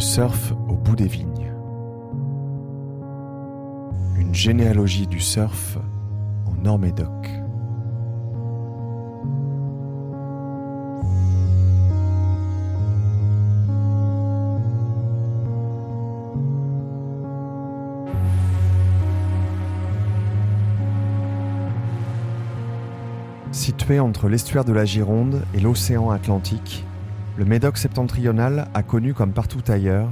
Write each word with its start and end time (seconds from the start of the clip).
surf 0.00 0.52
au 0.68 0.74
bout 0.74 0.96
des 0.96 1.06
vignes. 1.06 1.52
Une 4.18 4.34
généalogie 4.34 5.06
du 5.06 5.20
surf 5.20 5.76
en 6.46 6.54
Nord-Médoc. 6.62 7.28
Situé 23.52 24.00
entre 24.00 24.28
l'estuaire 24.28 24.64
de 24.64 24.72
la 24.72 24.86
Gironde 24.86 25.42
et 25.52 25.60
l'océan 25.60 26.10
Atlantique, 26.10 26.86
le 27.36 27.44
Médoc 27.44 27.78
septentrional 27.78 28.68
a 28.74 28.82
connu, 28.82 29.14
comme 29.14 29.32
partout 29.32 29.62
ailleurs, 29.68 30.08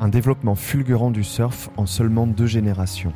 un 0.00 0.08
développement 0.08 0.54
fulgurant 0.54 1.10
du 1.10 1.24
surf 1.24 1.70
en 1.76 1.86
seulement 1.86 2.26
deux 2.26 2.46
générations. 2.46 3.12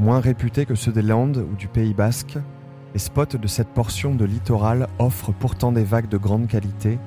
Moins 0.00 0.20
réputés 0.20 0.66
que 0.66 0.74
ceux 0.74 0.92
des 0.92 1.02
Landes 1.02 1.44
ou 1.50 1.56
du 1.56 1.68
Pays 1.68 1.94
basque, 1.94 2.38
les 2.94 2.98
spots 2.98 3.36
de 3.38 3.46
cette 3.46 3.68
portion 3.68 4.14
de 4.14 4.24
littoral 4.24 4.88
offrent 4.98 5.32
pourtant 5.32 5.72
des 5.72 5.84
vagues 5.84 6.08
de 6.08 6.16
grande 6.16 6.48
qualité 6.48 6.98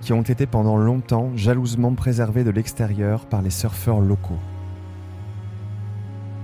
qui 0.00 0.12
ont 0.12 0.22
été 0.22 0.46
pendant 0.46 0.76
longtemps 0.76 1.32
jalousement 1.34 1.94
préservées 1.94 2.44
de 2.44 2.50
l'extérieur 2.50 3.26
par 3.26 3.42
les 3.42 3.50
surfeurs 3.50 4.00
locaux. 4.00 4.38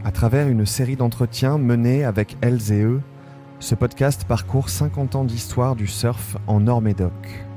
À 0.05 0.13
travers 0.13 0.49
une 0.49 0.65
série 0.65 0.97
d'entretiens 0.97 1.59
menés 1.59 2.05
avec 2.05 2.37
elles 2.41 2.73
et 2.73 2.83
eux, 2.83 3.03
ce 3.59 3.75
podcast 3.75 4.25
parcourt 4.25 4.71
50 4.71 5.15
ans 5.17 5.25
d'histoire 5.25 5.77
du 5.77 5.87
surf 5.87 6.39
en 6.47 6.61
Nord-Médoc. 6.61 7.50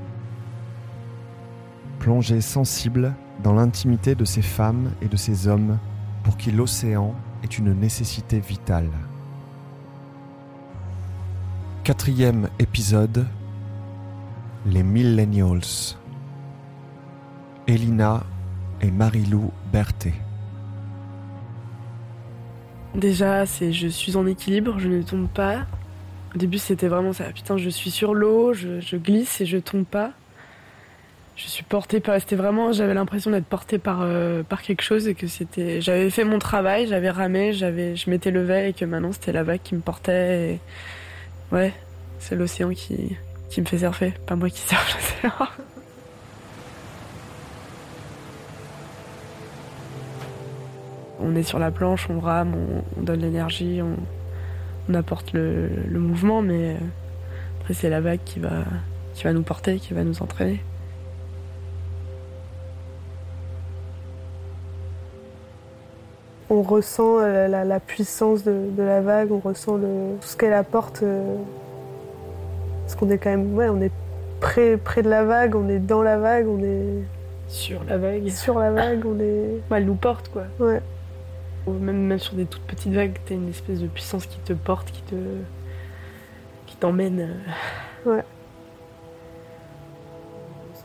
Plongée 2.03 2.41
sensible 2.41 3.15
dans 3.45 3.53
l'intimité 3.53 4.13
de 4.13 4.25
ces 4.25 4.41
femmes 4.41 4.91
et 5.01 5.07
de 5.07 5.15
ces 5.15 5.47
hommes 5.47 5.79
pour 6.25 6.35
qui 6.35 6.51
l'océan 6.51 7.15
est 7.43 7.57
une 7.57 7.71
nécessité 7.71 8.41
vitale. 8.41 8.89
Quatrième 11.85 12.49
épisode 12.59 13.25
Les 14.65 14.83
Millennials. 14.83 15.95
Elina 17.67 18.25
et 18.81 18.91
Marilou 18.91 19.51
Berthet. 19.71 20.15
Déjà, 22.95 23.45
c'est 23.45 23.71
je 23.71 23.87
suis 23.87 24.17
en 24.17 24.27
équilibre, 24.27 24.77
je 24.77 24.89
ne 24.89 25.01
tombe 25.03 25.29
pas. 25.29 25.65
Au 26.35 26.37
début, 26.37 26.57
c'était 26.57 26.89
vraiment 26.89 27.13
ça. 27.13 27.31
Putain, 27.31 27.55
je 27.55 27.69
suis 27.69 27.91
sur 27.91 28.13
l'eau, 28.13 28.51
je, 28.51 28.81
je, 28.81 28.97
glisse 28.97 29.39
et 29.39 29.45
je 29.45 29.57
tombe 29.57 29.85
pas. 29.85 30.11
Je 31.35 31.47
suis 31.47 31.63
portée 31.63 31.99
par. 31.99 32.19
C'était 32.19 32.35
vraiment. 32.35 32.71
J'avais 32.73 32.93
l'impression 32.93 33.31
d'être 33.31 33.45
portée 33.45 33.79
par 33.79 34.01
euh, 34.01 34.43
par 34.43 34.61
quelque 34.61 34.83
chose 34.83 35.07
et 35.07 35.15
que 35.15 35.27
c'était. 35.27 35.81
J'avais 35.81 36.09
fait 36.09 36.23
mon 36.23 36.39
travail, 36.39 36.87
j'avais 36.87 37.09
ramé, 37.09 37.53
j'avais. 37.53 37.95
Je 37.95 38.09
m'étais 38.09 38.29
levée 38.31 38.69
et 38.69 38.73
que 38.73 38.85
maintenant 38.85 39.11
c'était 39.11 39.31
la 39.31 39.43
vague 39.43 39.61
qui 39.63 39.73
me 39.75 39.81
portait. 39.81 40.51
Et... 40.51 40.59
Ouais, 41.51 41.73
c'est 42.19 42.35
l'océan 42.35 42.69
qui 42.69 43.17
qui 43.49 43.61
me 43.61 43.65
fait 43.65 43.79
surfer, 43.79 44.13
pas 44.27 44.35
moi 44.35 44.49
qui 44.49 44.61
surfe 44.67 45.21
l'océan. 45.23 45.47
on 51.23 51.35
est 51.35 51.43
sur 51.43 51.59
la 51.59 51.71
planche, 51.71 52.09
on 52.09 52.19
rame, 52.19 52.53
on, 52.53 52.99
on 52.99 53.03
donne 53.03 53.21
l'énergie, 53.21 53.81
on, 53.81 54.93
apporte 54.93 55.31
le, 55.33 55.69
le, 55.87 55.99
mouvement, 55.99 56.41
mais 56.41 56.75
après 57.61 57.73
c'est 57.73 57.89
la 57.89 58.01
vague 58.01 58.19
qui 58.25 58.39
va, 58.39 58.65
qui 59.15 59.23
va 59.23 59.33
nous 59.33 59.41
porter, 59.41 59.77
qui 59.77 59.93
va 59.93 60.03
nous 60.03 60.21
entraîner. 60.21 60.61
On 66.53 66.61
ressent 66.61 67.17
la, 67.17 67.47
la, 67.47 67.65
la 67.65 67.79
puissance 67.79 68.43
de, 68.43 68.53
de, 68.77 68.83
la 68.83 69.01
vague, 69.01 69.31
on 69.31 69.39
ressent 69.39 69.75
le, 69.75 70.17
tout 70.21 70.27
ce 70.27 70.37
qu'elle 70.37 70.53
apporte. 70.53 71.01
Euh, 71.01 71.35
parce 72.83 72.95
qu'on 72.95 73.09
est 73.09 73.17
quand 73.17 73.31
même, 73.31 73.55
ouais, 73.55 73.69
on 73.69 73.81
est 73.81 73.91
près, 74.39 74.77
près 74.77 75.01
de 75.01 75.09
la 75.09 75.23
vague, 75.23 75.55
on 75.55 75.67
est 75.67 75.79
dans 75.79 76.03
la 76.03 76.19
vague, 76.19 76.47
on 76.47 76.63
est 76.63 77.03
sur 77.47 77.83
la 77.85 77.97
vague. 77.97 78.29
Sur 78.29 78.59
la 78.59 78.71
vague, 78.71 79.03
on 79.05 79.19
est. 79.19 79.61
Ouais, 79.71 79.77
elle 79.77 79.85
nous 79.85 79.95
porte 79.95 80.29
quoi. 80.29 80.43
Ouais. 80.59 80.79
Même, 81.65 82.07
même 82.07 82.19
sur 82.19 82.35
des 82.35 82.45
toutes 82.45 82.63
petites 82.63 82.93
vagues, 82.93 83.17
t'as 83.25 83.33
une 83.33 83.49
espèce 83.49 83.79
de 83.79 83.87
puissance 83.87 84.27
qui 84.27 84.37
te 84.39 84.53
porte, 84.53 84.91
qui 84.91 85.01
te. 85.01 85.15
qui 86.67 86.75
t'emmène. 86.75 87.29
Ouais. 88.05 88.23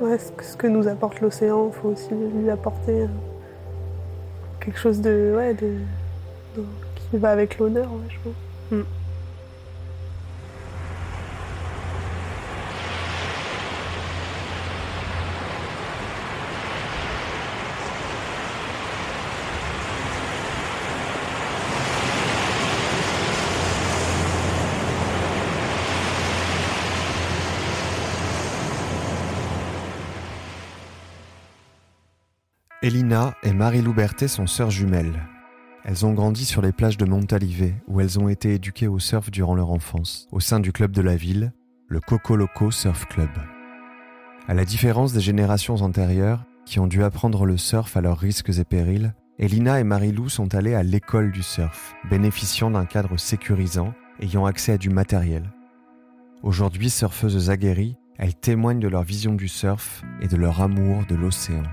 Ouais, 0.00 0.17
ce 0.19 0.31
que, 0.31 0.45
ce 0.45 0.56
que 0.56 0.67
nous 0.67 0.89
apporte 0.89 1.21
l'océan, 1.21 1.69
il 1.69 1.75
faut 1.75 1.89
aussi 1.89 2.09
lui 2.15 2.49
apporter 2.49 3.06
quelque 4.61 4.79
chose 4.79 5.01
de. 5.01 5.35
ouais, 5.37 5.55
de. 5.55 5.79
qui 7.11 7.17
va 7.17 7.31
avec 7.31 7.59
l'honneur, 7.59 7.91
ouais, 7.93 8.09
je 8.09 8.17
pense. 8.23 8.35
Mm. 8.71 8.98
Elina 32.88 33.34
et 33.43 33.53
Marie-Lou 33.53 33.93
Berthet 33.93 34.28
sont 34.28 34.47
sœurs 34.47 34.71
jumelles. 34.71 35.28
Elles 35.84 36.06
ont 36.06 36.15
grandi 36.15 36.47
sur 36.47 36.62
les 36.62 36.72
plages 36.72 36.97
de 36.97 37.04
Montalivet, 37.04 37.75
où 37.87 38.00
elles 38.00 38.19
ont 38.19 38.31
été 38.31 38.54
éduquées 38.54 38.88
au 38.88 38.99
surf 38.99 39.31
durant 39.31 39.54
leur 39.54 39.72
enfance, 39.72 40.26
au 40.32 40.41
sein 40.41 40.59
du 40.59 40.72
club 40.72 40.93
de 40.93 41.03
la 41.03 41.15
ville, 41.15 41.53
le 41.87 42.00
Coco 42.00 42.34
Loco 42.34 42.71
Surf 42.71 43.04
Club. 43.04 43.28
À 44.49 44.54
la 44.54 44.65
différence 44.65 45.12
des 45.12 45.21
générations 45.21 45.75
antérieures, 45.75 46.47
qui 46.65 46.81
ont 46.81 46.87
dû 46.87 47.04
apprendre 47.04 47.44
le 47.44 47.59
surf 47.59 47.94
à 47.94 48.00
leurs 48.00 48.16
risques 48.16 48.59
et 48.59 48.65
périls, 48.65 49.15
Elina 49.38 49.81
et 49.81 49.84
Marie-Lou 49.84 50.31
sont 50.31 50.55
allées 50.55 50.75
à 50.75 50.82
l'école 50.82 51.31
du 51.31 51.43
surf, 51.43 51.93
bénéficiant 52.09 52.70
d'un 52.70 52.87
cadre 52.87 53.19
sécurisant, 53.19 53.93
ayant 54.22 54.47
accès 54.47 54.72
à 54.72 54.78
du 54.78 54.88
matériel. 54.88 55.53
Aujourd'hui 56.43 56.88
surfeuses 56.88 57.50
aguerries, 57.50 57.99
elles 58.16 58.34
témoignent 58.34 58.81
de 58.81 58.88
leur 58.88 59.03
vision 59.03 59.34
du 59.34 59.49
surf 59.49 60.03
et 60.22 60.26
de 60.26 60.38
leur 60.38 60.62
amour 60.62 61.05
de 61.05 61.16
l'océan. 61.16 61.65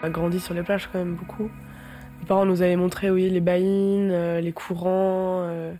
On 0.00 0.06
a 0.06 0.10
grandi 0.10 0.40
sur 0.40 0.54
les 0.54 0.62
plages 0.62 0.88
quand 0.90 0.98
même 0.98 1.14
beaucoup. 1.14 1.50
Mes 2.20 2.26
parents 2.26 2.46
nous 2.46 2.62
avaient 2.62 2.76
montré 2.76 3.10
oui, 3.10 3.28
les 3.30 3.40
baïnes, 3.40 4.10
euh, 4.10 4.40
les 4.40 4.52
courants, 4.52 5.42
euh, 5.42 5.72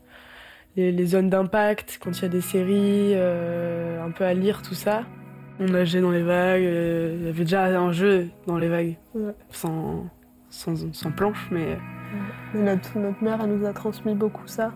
les, 0.76 0.92
les, 0.92 1.06
zones 1.06 1.30
d'impact, 1.30 1.98
quand 2.02 2.18
il 2.18 2.22
y 2.22 2.24
a 2.24 2.28
des 2.28 2.40
séries, 2.40 3.12
euh, 3.14 4.04
un 4.04 4.10
peu 4.10 4.24
à 4.24 4.34
lire, 4.34 4.62
tout 4.62 4.74
ça. 4.74 5.04
On 5.58 5.66
nageait 5.66 6.00
dans 6.00 6.10
les 6.10 6.22
vagues, 6.22 6.62
il 6.62 7.26
y 7.26 7.28
avait 7.28 7.44
déjà 7.44 7.64
un 7.64 7.92
jeu 7.92 8.28
dans 8.46 8.56
les 8.56 8.68
vagues, 8.68 8.96
ouais. 9.14 9.34
sans, 9.50 10.06
sans, 10.48 10.74
sans, 10.94 11.12
planche, 11.12 11.48
mais... 11.50 11.76
mais 12.54 12.62
notre, 12.62 12.98
notre, 12.98 13.22
mère, 13.22 13.40
elle 13.42 13.58
nous 13.58 13.66
a 13.66 13.74
transmis 13.74 14.14
beaucoup 14.14 14.46
ça, 14.46 14.72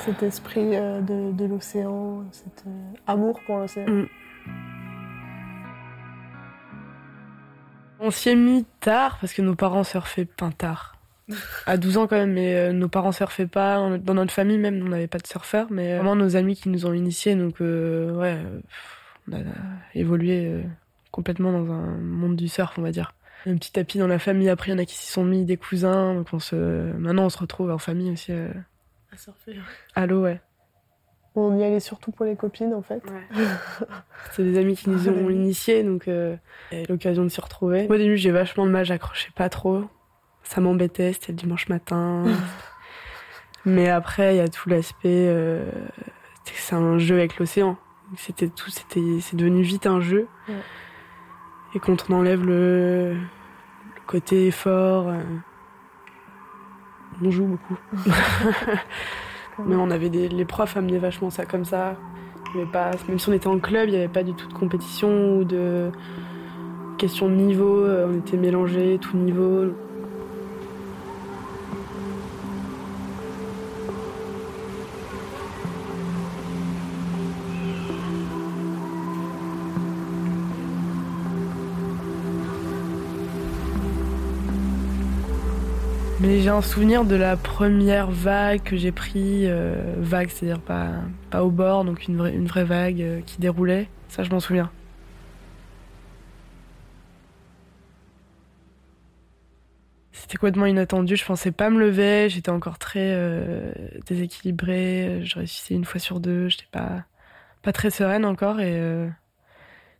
cet 0.00 0.22
esprit 0.22 0.72
de, 0.72 1.32
de 1.32 1.44
l'océan, 1.46 2.24
cet 2.32 2.64
amour 3.06 3.40
pour 3.46 3.60
l'océan. 3.60 3.86
Mm. 3.88 4.06
On 8.04 8.10
s'y 8.10 8.28
est 8.28 8.36
mis 8.36 8.66
tard 8.80 9.16
parce 9.18 9.32
que 9.32 9.40
nos 9.40 9.54
parents 9.54 9.82
surfaient 9.82 10.26
pas 10.26 10.50
tard. 10.50 10.96
À 11.66 11.78
12 11.78 11.96
ans 11.96 12.06
quand 12.06 12.16
même, 12.16 12.34
mais 12.34 12.54
euh, 12.54 12.72
nos 12.74 12.88
parents 12.88 13.12
surfaient 13.12 13.46
pas. 13.46 13.96
Dans 13.96 14.12
notre 14.12 14.32
famille 14.32 14.58
même, 14.58 14.82
on 14.84 14.90
n'avait 14.90 15.06
pas 15.06 15.16
de 15.16 15.26
surfeur, 15.26 15.68
mais 15.70 15.94
euh, 15.94 15.96
vraiment 15.96 16.14
nos 16.14 16.36
amis 16.36 16.54
qui 16.54 16.68
nous 16.68 16.84
ont 16.84 16.92
initiés, 16.92 17.34
donc 17.34 17.62
euh, 17.62 18.12
ouais, 18.12 18.38
on 19.26 19.36
a 19.36 19.38
évolué 19.94 20.62
complètement 21.12 21.50
dans 21.50 21.72
un 21.72 21.96
monde 21.96 22.36
du 22.36 22.46
surf, 22.48 22.78
on 22.78 22.82
va 22.82 22.90
dire. 22.90 23.14
Un 23.46 23.56
petit 23.56 23.72
tapis 23.72 23.96
dans 23.96 24.06
la 24.06 24.18
famille, 24.18 24.50
après 24.50 24.70
il 24.70 24.74
y 24.74 24.76
en 24.76 24.82
a 24.82 24.84
qui 24.84 24.96
s'y 24.96 25.10
sont 25.10 25.24
mis, 25.24 25.46
des 25.46 25.56
cousins, 25.56 26.14
donc 26.14 26.28
on 26.34 26.40
se... 26.40 26.56
maintenant 26.98 27.24
on 27.24 27.30
se 27.30 27.38
retrouve 27.38 27.70
en 27.70 27.78
famille 27.78 28.10
aussi. 28.10 28.32
À 28.32 29.16
surfer. 29.16 29.56
À 29.94 30.06
l'eau, 30.06 30.24
ouais. 30.24 30.42
On 31.36 31.58
y 31.58 31.64
allait 31.64 31.80
surtout 31.80 32.12
pour 32.12 32.26
les 32.26 32.36
copines 32.36 32.74
en 32.74 32.82
fait. 32.82 33.02
Ouais. 33.10 33.44
c'est 34.32 34.44
des 34.44 34.56
amis 34.58 34.76
qui 34.76 34.88
nous 34.88 35.08
ont 35.08 35.30
initiés, 35.30 35.82
donc 35.82 36.06
euh, 36.06 36.36
l'occasion 36.88 37.24
de 37.24 37.28
s'y 37.28 37.40
retrouver. 37.40 37.88
Au 37.88 37.96
début, 37.96 38.16
j'ai 38.16 38.30
vachement 38.30 38.66
de 38.66 38.70
mal, 38.70 38.84
j'accrochais 38.84 39.32
pas 39.34 39.48
trop. 39.48 39.84
Ça 40.44 40.60
m'embêtait, 40.60 41.12
c'était 41.12 41.32
le 41.32 41.38
dimanche 41.38 41.68
matin. 41.68 42.24
Mais 43.64 43.88
après, 43.88 44.34
il 44.34 44.38
y 44.38 44.40
a 44.40 44.48
tout 44.48 44.68
l'aspect. 44.68 45.26
Euh, 45.28 45.68
c'est 46.44 46.76
un 46.76 46.98
jeu 46.98 47.16
avec 47.16 47.38
l'océan. 47.38 47.78
C'était 48.16 48.48
tout, 48.48 48.70
c'était, 48.70 49.20
c'est 49.20 49.36
devenu 49.36 49.62
vite 49.62 49.86
un 49.86 50.00
jeu. 50.00 50.28
Ouais. 50.48 50.54
Et 51.74 51.80
quand 51.80 52.08
on 52.08 52.14
enlève 52.14 52.44
le, 52.44 53.14
le 53.14 54.00
côté 54.06 54.46
effort, 54.46 55.08
euh, 55.08 55.20
on 57.22 57.30
joue 57.30 57.46
beaucoup. 57.46 57.76
Mais 59.66 59.76
on 59.76 59.90
avait 59.90 60.10
des, 60.10 60.28
les 60.28 60.44
profs 60.44 60.76
amenaient 60.76 60.98
vachement 60.98 61.30
ça 61.30 61.46
comme 61.46 61.64
ça. 61.64 61.96
pas, 62.72 62.90
même 63.08 63.18
si 63.18 63.28
on 63.28 63.32
était 63.32 63.46
en 63.46 63.58
club, 63.58 63.88
il 63.88 63.92
n'y 63.92 63.98
avait 63.98 64.08
pas 64.08 64.22
du 64.22 64.34
tout 64.34 64.48
de 64.48 64.54
compétition 64.54 65.38
ou 65.38 65.44
de 65.44 65.90
question 66.98 67.28
de 67.28 67.34
niveau. 67.34 67.86
On 67.86 68.18
était 68.18 68.36
mélangés, 68.36 68.98
tout 69.00 69.16
niveau. 69.16 69.72
J'ai 86.42 86.48
un 86.48 86.62
souvenir 86.62 87.04
de 87.04 87.16
la 87.16 87.36
première 87.36 88.10
vague 88.10 88.62
que 88.62 88.76
j'ai 88.76 88.92
pris, 88.92 89.46
euh, 89.46 89.94
vague, 89.98 90.30
c'est-à-dire 90.30 90.60
pas, 90.60 90.90
pas 91.30 91.44
au 91.44 91.50
bord, 91.50 91.84
donc 91.84 92.06
une 92.08 92.16
vraie, 92.16 92.32
une 92.32 92.46
vraie 92.46 92.64
vague 92.64 93.02
euh, 93.02 93.20
qui 93.20 93.38
déroulait. 93.40 93.88
Ça, 94.08 94.22
je 94.22 94.30
m'en 94.30 94.40
souviens. 94.40 94.70
C'était 100.12 100.36
complètement 100.36 100.66
inattendu, 100.66 101.16
je 101.16 101.24
pensais 101.24 101.52
pas 101.52 101.70
me 101.70 101.78
lever, 101.78 102.28
j'étais 102.30 102.50
encore 102.50 102.78
très 102.78 103.12
euh, 103.12 103.72
déséquilibrée, 104.06 105.20
je 105.24 105.38
réussissais 105.38 105.74
une 105.74 105.84
fois 105.84 106.00
sur 106.00 106.20
deux, 106.20 106.48
j'étais 106.48 106.68
pas, 106.70 107.04
pas 107.62 107.72
très 107.72 107.90
sereine 107.90 108.24
encore 108.24 108.60
et 108.60 108.80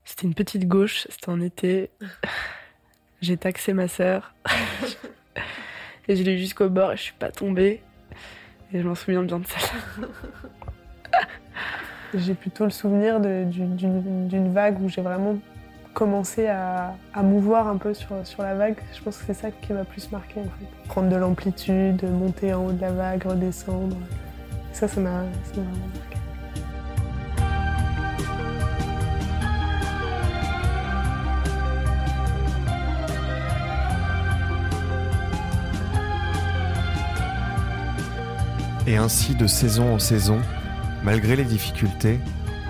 c'était 0.04 0.26
une 0.26 0.34
petite 0.34 0.66
gauche, 0.66 1.06
c'était 1.10 1.28
en 1.28 1.40
été. 1.40 1.90
J'ai 3.20 3.36
taxé 3.36 3.72
ma 3.72 3.88
sœur. 3.88 4.34
Et 6.08 6.16
je 6.16 6.22
l'ai 6.22 6.38
jusqu'au 6.38 6.68
bord 6.68 6.92
et 6.92 6.96
je 6.96 7.02
suis 7.02 7.14
pas 7.14 7.30
tombée. 7.30 7.82
Et 8.72 8.80
je 8.80 8.86
m'en 8.86 8.94
souviens 8.94 9.22
bien 9.22 9.38
de 9.38 9.46
ça. 9.46 9.58
j'ai 12.14 12.34
plutôt 12.34 12.64
le 12.64 12.70
souvenir 12.70 13.20
d'une 13.20 14.52
vague 14.52 14.80
où 14.82 14.88
j'ai 14.88 15.02
vraiment 15.02 15.38
commencé 15.94 16.48
à, 16.48 16.96
à, 17.14 17.22
mouvoir 17.22 17.68
un 17.68 17.76
peu 17.76 17.94
sur, 17.94 18.26
sur 18.26 18.42
la 18.42 18.54
vague. 18.54 18.76
Je 18.94 19.00
pense 19.02 19.16
que 19.18 19.24
c'est 19.26 19.34
ça 19.34 19.50
qui 19.50 19.72
m'a 19.72 19.84
plus 19.84 20.10
marqué 20.10 20.40
en 20.40 20.44
fait. 20.44 20.88
Prendre 20.88 21.08
de 21.08 21.16
l'amplitude, 21.16 22.02
monter 22.04 22.52
en 22.52 22.66
haut 22.66 22.72
de 22.72 22.80
la 22.80 22.90
vague, 22.90 23.22
redescendre. 23.24 23.96
Ça, 24.72 24.88
ça 24.88 25.00
m'a 25.00 25.22
vraiment 25.54 25.70
marqué. 25.94 26.13
Et 38.86 38.96
ainsi, 38.96 39.34
de 39.34 39.46
saison 39.46 39.94
en 39.94 39.98
saison, 39.98 40.40
malgré 41.02 41.36
les 41.36 41.44
difficultés, 41.44 42.20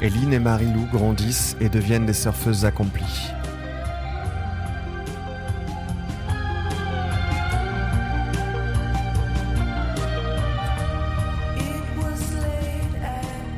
Eline 0.01 0.33
et 0.33 0.39
Marie-Lou 0.39 0.87
grandissent 0.93 1.57
et 1.61 1.69
deviennent 1.69 2.07
des 2.07 2.13
surfeuses 2.13 2.65
accomplies. 2.65 3.31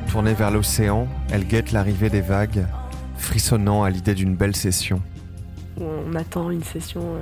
Tournée 0.09 0.33
vers 0.33 0.49
l'océan, 0.49 1.07
elle 1.31 1.45
guette 1.45 1.71
l'arrivée 1.71 2.09
des 2.09 2.21
vagues, 2.21 2.65
frissonnant 3.17 3.83
à 3.83 3.91
l'idée 3.91 4.15
d'une 4.15 4.35
belle 4.35 4.55
session. 4.55 4.99
On 5.79 6.15
attend 6.15 6.49
une 6.49 6.63
session, 6.63 7.01
euh, 7.03 7.21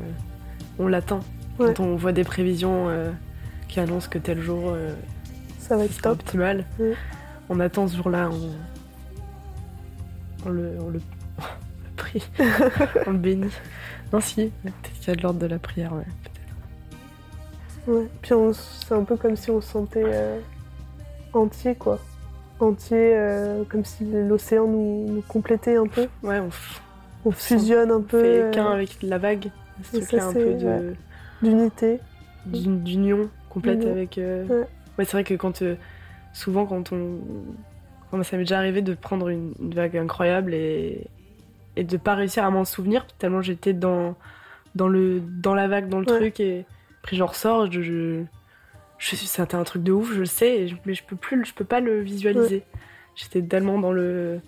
on 0.79 0.87
l'attend. 0.87 1.19
Quand 1.57 1.81
on 1.81 1.97
voit 1.97 2.13
des 2.13 2.23
prévisions 2.23 2.87
euh, 2.87 3.11
qui 3.67 3.81
annoncent 3.81 4.07
que 4.09 4.17
tel 4.17 4.41
jour 4.41 4.71
euh, 4.73 4.93
ça 5.67 5.77
va 5.77 5.85
être 5.85 6.01
top. 6.01 6.13
optimal. 6.13 6.65
On 7.49 7.59
attend 7.59 7.87
ce 7.87 7.97
jour-là, 7.97 8.29
on... 8.31 10.47
on, 10.47 10.49
le, 10.49 10.77
on 10.79 10.89
le... 10.89 11.01
prie, 11.97 12.23
on 13.07 13.11
le 13.11 13.17
bénit. 13.17 13.51
Non, 14.13 14.19
si, 14.19 14.51
peut-être 14.63 14.99
qu'il 14.99 15.07
y 15.07 15.11
a 15.11 15.15
de 15.15 15.23
l'ordre 15.23 15.39
de 15.39 15.47
la 15.47 15.59
prière, 15.59 15.93
ouais, 15.93 16.05
peut-être. 16.23 17.87
Ouais, 17.87 18.07
puis 18.21 18.33
c'est 18.53 18.93
un 18.93 19.03
peu 19.03 19.15
comme 19.15 19.35
si 19.35 19.51
on 19.51 19.61
se 19.61 19.71
sentait 19.71 20.03
euh, 20.05 20.39
entier, 21.33 21.75
quoi. 21.75 21.99
Entier, 22.59 23.15
euh, 23.15 23.63
comme 23.67 23.83
si 23.83 24.05
l'océan 24.05 24.67
nous, 24.67 25.05
nous, 25.07 25.21
complétait 25.21 25.77
un 25.77 25.87
peu. 25.87 26.07
Ouais, 26.23 26.39
on, 26.39 26.49
on 27.25 27.31
fusionne 27.31 27.91
un 27.91 28.01
peu. 28.01 28.19
On 28.19 28.51
fait 28.51 28.55
qu'un 28.55 28.71
avec 28.71 28.97
la 29.01 29.17
vague. 29.17 29.49
C'est 29.91 30.19
un 30.19 30.31
peu 30.31 30.53
de... 30.53 30.95
D'unité. 31.41 31.99
D'union 32.45 33.29
complète 33.49 33.85
avec... 33.85 34.17
Ouais. 34.17 34.67
Ouais, 34.97 35.05
c'est 35.05 35.11
vrai 35.11 35.23
que 35.23 35.33
quand 35.33 35.61
euh, 35.61 35.75
souvent 36.33 36.65
quand 36.65 36.91
on, 36.91 37.19
ça 38.23 38.37
m'est 38.37 38.43
déjà 38.43 38.57
arrivé 38.57 38.81
de 38.81 38.93
prendre 38.93 39.29
une, 39.29 39.53
vague 39.59 39.97
incroyable 39.97 40.53
et 40.53 41.07
et 41.77 41.83
de 41.83 41.97
pas 41.97 42.15
réussir 42.15 42.45
à 42.45 42.49
m'en 42.49 42.63
souvenir 42.63 43.05
tellement 43.17 43.41
j'étais 43.41 43.73
dans 43.73 44.15
dans 44.75 44.87
le 44.87 45.19
dans 45.19 45.53
la 45.53 45.67
vague 45.67 45.89
dans 45.89 45.99
le 45.99 46.05
truc 46.05 46.39
et 46.39 46.65
après 47.01 47.17
j'en 47.17 47.25
ressors 47.25 47.69
je, 47.69 47.81
je, 47.81 48.23
je 48.97 49.15
c'était 49.15 49.55
un 49.55 49.63
truc 49.63 49.83
de 49.83 49.91
ouf 49.91 50.13
je 50.13 50.19
le 50.19 50.25
sais 50.25 50.67
mais 50.85 50.93
je 50.93 51.03
peux 51.03 51.17
plus 51.17 51.43
je 51.45 51.53
peux 51.53 51.65
pas 51.65 51.79
le 51.79 52.01
visualiser. 52.01 52.63
J'étais 53.15 53.41
tellement 53.41 53.79
dans 53.79 53.91
le 53.91 54.39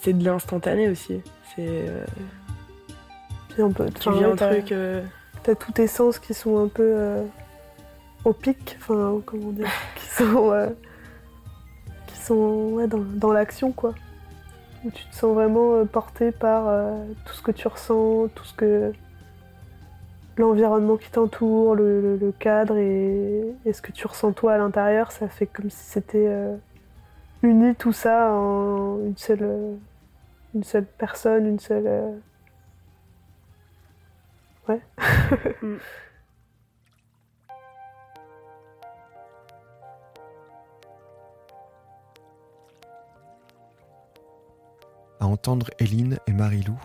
c'est 0.00 0.12
de 0.12 0.24
l'instantané 0.24 0.88
aussi 0.88 1.20
c'est 1.54 1.66
euh... 1.68 2.04
tu 4.00 4.12
vis 4.12 4.24
un 4.24 4.36
truc 4.36 4.72
euh... 4.72 5.02
t'as 5.42 5.54
tous 5.54 5.72
tes 5.72 5.86
sens 5.86 6.18
qui 6.18 6.34
sont 6.34 6.58
un 6.58 6.68
peu 6.68 6.92
euh, 6.96 7.24
au 8.24 8.32
pic, 8.32 8.76
enfin, 8.78 9.20
comment 9.24 9.52
dire, 9.52 9.68
qui 9.96 10.06
sont, 10.06 10.52
euh, 10.52 10.68
qui 12.06 12.16
sont 12.18 12.70
ouais, 12.72 12.86
dans, 12.86 12.98
dans 12.98 13.32
l'action, 13.32 13.72
quoi. 13.72 13.94
Où 14.84 14.90
tu 14.90 15.04
te 15.04 15.14
sens 15.14 15.34
vraiment 15.34 15.74
euh, 15.74 15.84
porté 15.84 16.32
par 16.32 16.68
euh, 16.68 17.04
tout 17.26 17.34
ce 17.34 17.42
que 17.42 17.52
tu 17.52 17.68
ressens, 17.68 18.28
tout 18.34 18.44
ce 18.44 18.54
que. 18.54 18.92
l'environnement 20.36 20.96
qui 20.96 21.10
t'entoure, 21.10 21.74
le, 21.74 22.16
le, 22.16 22.32
cadre 22.32 22.76
et, 22.76 23.54
et, 23.64 23.72
ce 23.72 23.82
que 23.82 23.92
tu 23.92 24.06
ressens 24.06 24.32
toi 24.32 24.54
à 24.54 24.58
l'intérieur, 24.58 25.12
ça 25.12 25.28
fait 25.28 25.46
comme 25.46 25.70
si 25.70 25.84
c'était 25.84 26.26
euh, 26.28 26.56
uni 27.42 27.74
tout 27.74 27.92
ça 27.92 28.32
en 28.32 28.98
une 29.04 29.16
seule, 29.16 29.76
une 30.54 30.64
seule 30.64 30.86
personne, 30.86 31.46
une 31.46 31.60
seule. 31.60 32.20
Ouais. 34.68 34.80
À 45.20 45.26
entendre 45.26 45.68
Éline 45.78 46.18
et 46.26 46.32
Marilou, 46.32 46.78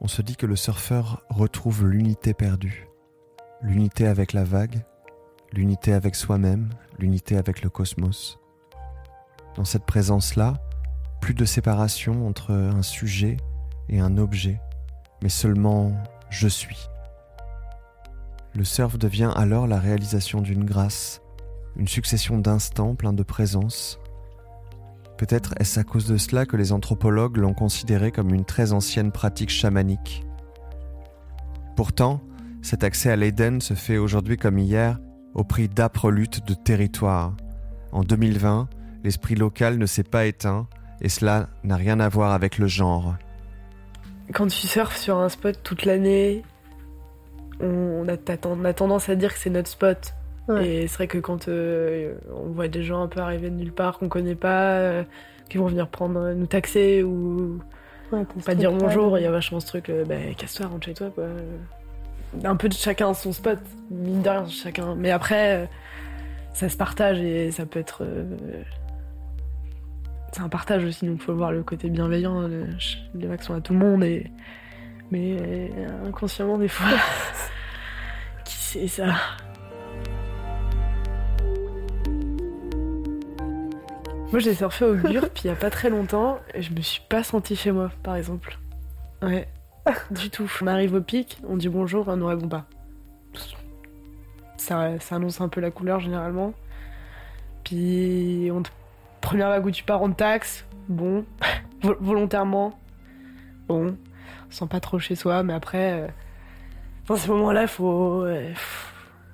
on 0.00 0.08
se 0.08 0.22
dit 0.22 0.36
que 0.36 0.46
le 0.46 0.56
surfeur 0.56 1.22
retrouve 1.28 1.86
l'unité 1.86 2.32
perdue. 2.32 2.88
L'unité 3.60 4.06
avec 4.06 4.32
la 4.32 4.44
vague, 4.44 4.82
l'unité 5.52 5.92
avec 5.92 6.14
soi-même, 6.14 6.70
l'unité 6.98 7.36
avec 7.36 7.60
le 7.60 7.68
cosmos. 7.68 8.38
Dans 9.56 9.66
cette 9.66 9.84
présence-là, 9.84 10.54
plus 11.20 11.34
de 11.34 11.44
séparation 11.44 12.26
entre 12.26 12.52
un 12.52 12.80
sujet 12.80 13.36
et 13.90 14.00
un 14.00 14.16
objet, 14.16 14.58
mais 15.22 15.28
seulement 15.28 15.92
je 16.30 16.48
suis. 16.48 16.88
Le 18.54 18.64
surf 18.64 18.96
devient 18.96 19.32
alors 19.36 19.66
la 19.66 19.78
réalisation 19.78 20.40
d'une 20.40 20.64
grâce, 20.64 21.20
une 21.76 21.88
succession 21.88 22.38
d'instants 22.38 22.94
pleins 22.94 23.12
de 23.12 23.22
présence, 23.22 23.98
Peut-être 25.18 25.54
est-ce 25.58 25.80
à 25.80 25.84
cause 25.84 26.06
de 26.06 26.16
cela 26.16 26.44
que 26.44 26.56
les 26.56 26.72
anthropologues 26.72 27.38
l'ont 27.38 27.54
considéré 27.54 28.12
comme 28.12 28.34
une 28.34 28.44
très 28.44 28.72
ancienne 28.72 29.12
pratique 29.12 29.50
chamanique. 29.50 30.24
Pourtant, 31.74 32.20
cet 32.62 32.84
accès 32.84 33.10
à 33.10 33.16
l'Éden 33.16 33.60
se 33.60 33.74
fait 33.74 33.96
aujourd'hui 33.96 34.36
comme 34.36 34.58
hier 34.58 34.98
au 35.34 35.44
prix 35.44 35.68
d'âpres 35.68 36.10
luttes 36.10 36.46
de 36.46 36.54
territoire. 36.54 37.34
En 37.92 38.02
2020, 38.02 38.68
l'esprit 39.04 39.34
local 39.34 39.78
ne 39.78 39.86
s'est 39.86 40.02
pas 40.02 40.26
éteint 40.26 40.66
et 41.00 41.08
cela 41.08 41.48
n'a 41.64 41.76
rien 41.76 42.00
à 42.00 42.08
voir 42.08 42.32
avec 42.32 42.58
le 42.58 42.66
genre. 42.66 43.16
Quand 44.32 44.48
tu 44.48 44.66
surfes 44.66 44.96
sur 44.96 45.18
un 45.18 45.28
spot 45.28 45.62
toute 45.62 45.84
l'année, 45.84 46.42
on 47.60 48.06
a, 48.08 48.16
tendance 48.16 49.08
à 49.08 49.14
dire 49.14 49.32
que 49.32 49.38
c'est 49.38 49.50
notre 49.50 49.68
spot. 49.68 50.14
Et 50.48 50.86
c'est 50.86 50.94
vrai 50.94 51.06
que 51.08 51.18
quand 51.18 51.48
euh, 51.48 52.14
on 52.32 52.50
voit 52.50 52.68
des 52.68 52.82
gens 52.82 53.02
un 53.02 53.08
peu 53.08 53.20
arriver 53.20 53.50
de 53.50 53.56
nulle 53.56 53.72
part 53.72 53.98
qu'on 53.98 54.08
connaît 54.08 54.36
pas, 54.36 54.74
euh, 54.74 55.02
qui 55.48 55.58
vont 55.58 55.66
venir 55.66 55.88
prendre 55.88 56.20
euh, 56.20 56.34
nous 56.34 56.46
taxer 56.46 57.02
ou 57.02 57.60
pas 58.44 58.54
dire 58.54 58.70
bonjour, 58.70 59.18
il 59.18 59.22
y 59.22 59.26
a 59.26 59.30
vachement 59.32 59.58
ce 59.58 59.66
truc, 59.66 59.90
bah, 60.06 60.14
casse-toi, 60.36 60.66
rentre 60.66 60.86
chez 60.86 60.94
toi 60.94 61.10
quoi. 61.10 61.24
Un 62.44 62.54
peu 62.54 62.68
de 62.68 62.74
chacun 62.74 63.12
son 63.14 63.32
spot, 63.32 63.58
mine 63.90 64.22
de 64.22 64.28
rien, 64.28 64.46
chacun. 64.46 64.94
Mais 64.94 65.10
après, 65.10 65.68
ça 66.52 66.68
se 66.68 66.76
partage 66.76 67.20
et 67.20 67.50
ça 67.50 67.66
peut 67.66 67.80
être. 67.80 68.06
C'est 70.32 70.42
un 70.42 70.48
partage 70.48 70.84
aussi, 70.84 71.06
donc 71.06 71.16
il 71.18 71.22
faut 71.22 71.34
voir 71.34 71.50
le 71.50 71.64
côté 71.64 71.88
bienveillant. 71.88 72.48
Les 73.14 73.26
vagues 73.26 73.42
sont 73.42 73.54
à 73.54 73.60
tout 73.60 73.72
le 73.72 73.80
monde 73.80 74.04
et. 74.04 74.30
Mais 75.10 75.70
inconsciemment, 76.04 76.58
des 76.58 76.68
fois. 76.68 76.86
qui 78.44 78.54
sait 78.54 78.88
ça 78.88 79.14
Moi, 84.36 84.42
j'ai 84.42 84.54
surfé 84.54 84.84
au 84.84 84.94
Gurp 84.96 85.30
il 85.44 85.46
y 85.46 85.50
a 85.50 85.54
pas 85.56 85.70
très 85.70 85.88
longtemps 85.88 86.38
et 86.52 86.60
je 86.60 86.70
me 86.70 86.82
suis 86.82 87.00
pas 87.08 87.22
sentie 87.22 87.56
chez 87.56 87.72
moi, 87.72 87.90
par 88.02 88.16
exemple. 88.16 88.58
Ouais, 89.22 89.48
du 90.10 90.28
tout. 90.28 90.46
On 90.60 90.66
arrive 90.66 90.92
au 90.92 91.00
pic, 91.00 91.38
on 91.48 91.56
dit 91.56 91.70
bonjour, 91.70 92.06
on 92.08 92.18
ne 92.18 92.22
répond 92.24 92.46
pas. 92.46 92.66
Ça, 94.58 95.00
ça 95.00 95.14
annonce 95.16 95.40
un 95.40 95.48
peu 95.48 95.62
la 95.62 95.70
couleur 95.70 96.00
généralement. 96.00 96.52
Puis, 97.64 98.50
on 98.52 98.60
te- 98.60 98.68
première 99.22 99.48
vague 99.48 99.64
où 99.64 99.70
tu 99.70 99.84
pars 99.84 100.02
en 100.02 100.12
taxe, 100.12 100.66
bon, 100.86 101.24
Vol- 101.80 101.96
volontairement, 101.98 102.78
bon, 103.68 103.96
on 104.46 104.50
se 104.50 104.58
sent 104.58 104.66
pas 104.68 104.80
trop 104.80 104.98
chez 104.98 105.14
soi, 105.14 105.44
mais 105.44 105.54
après, 105.54 105.92
euh, 106.02 106.08
dans 107.08 107.16
ces 107.16 107.28
moments-là, 107.30 107.62
il 107.62 107.68
faut, 107.68 108.24
ouais, 108.24 108.52